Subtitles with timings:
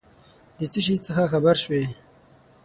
[0.57, 1.83] د څه شي څخه خبر سوې؟